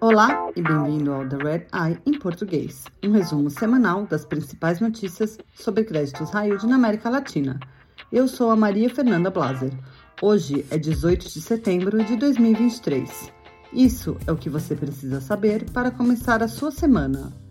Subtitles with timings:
[0.00, 5.38] Olá e bem-vindo ao The Red Eye em português, um resumo semanal das principais notícias
[5.54, 7.58] sobre créditos yield na América Latina.
[8.12, 9.72] Eu sou a Maria Fernanda Blaser.
[10.20, 13.32] Hoje é 18 de setembro de 2023.
[13.72, 17.43] Isso é o que você precisa saber para começar a sua semana.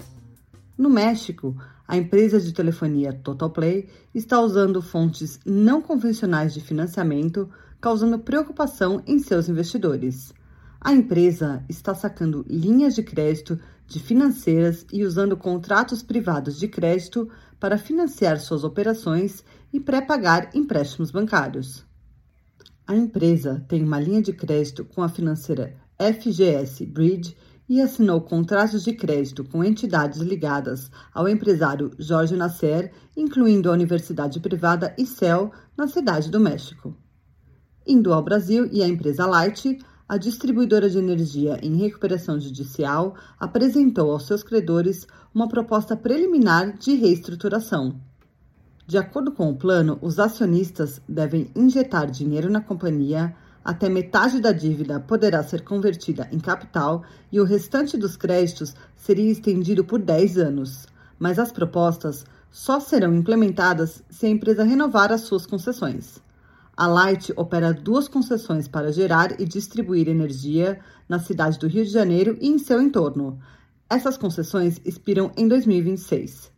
[0.78, 1.56] No México,
[1.88, 7.48] a empresa de telefonia TotalPlay está usando fontes não convencionais de financiamento,
[7.80, 10.34] causando preocupação em seus investidores.
[10.82, 17.30] A empresa está sacando linhas de crédito de financeiras e usando contratos privados de crédito
[17.60, 21.86] para financiar suas operações e pré-pagar empréstimos bancários.
[22.88, 28.84] A empresa tem uma linha de crédito com a financeira FGS Bridge e assinou contratos
[28.84, 35.88] de crédito com entidades ligadas ao empresário Jorge Nasser, incluindo a Universidade Privada ICEL, na
[35.88, 36.96] cidade do México.
[37.86, 44.12] Indo ao Brasil e a empresa Light, a distribuidora de energia em recuperação judicial apresentou
[44.12, 48.00] aos seus credores uma proposta preliminar de reestruturação.
[48.86, 53.34] De acordo com o plano, os acionistas devem injetar dinheiro na companhia
[53.64, 59.32] até metade da dívida poderá ser convertida em capital e o restante dos créditos seria
[59.32, 60.86] estendido por 10 anos.
[61.18, 66.22] Mas as propostas só serão implementadas se a empresa renovar as suas concessões.
[66.76, 71.92] A Light opera duas concessões para gerar e distribuir energia na cidade do Rio de
[71.92, 73.40] Janeiro e em seu entorno.
[73.90, 76.53] Essas concessões expiram em 2026.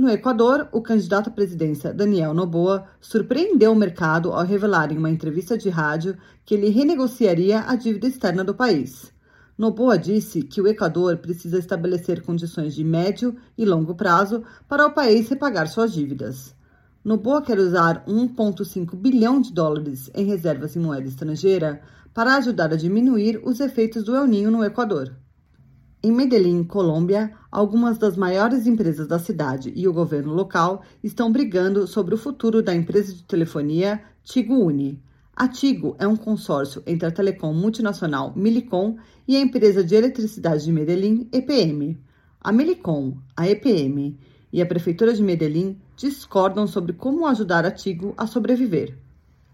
[0.00, 5.10] No Equador, o candidato à presidência Daniel Noboa surpreendeu o mercado ao revelar em uma
[5.10, 9.12] entrevista de rádio que ele renegociaria a dívida externa do país.
[9.58, 14.94] Noboa disse que o Equador precisa estabelecer condições de médio e longo prazo para o
[14.94, 16.56] país repagar suas dívidas.
[17.04, 21.82] Noboa quer usar 1,5 bilhão de dólares em reservas em moeda estrangeira
[22.14, 25.14] para ajudar a diminuir os efeitos do El Ninho no Equador.
[26.02, 31.86] Em Medellín, Colômbia, algumas das maiores empresas da cidade e o governo local estão brigando
[31.86, 34.98] sobre o futuro da empresa de telefonia Tigo Uni.
[35.36, 38.96] A Tigo é um consórcio entre a telecom multinacional Milicom
[39.28, 42.00] e a empresa de eletricidade de Medellín, EPM.
[42.40, 44.18] A Milicom, a EPM
[44.50, 48.96] e a prefeitura de Medellín discordam sobre como ajudar a Tigo a sobreviver.